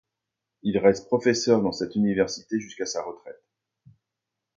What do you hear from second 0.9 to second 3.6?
professeur dans cette université jusqu'à sa retraite.